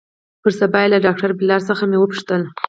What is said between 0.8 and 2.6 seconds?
يې له ډاکتر بلال څخه مې وپوښتل.